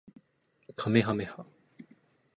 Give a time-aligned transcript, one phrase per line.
[0.75, 1.45] かめはめ波